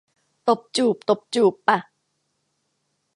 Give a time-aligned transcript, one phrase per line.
[0.47, 1.77] ตบจูบ ตบจูบ ปะ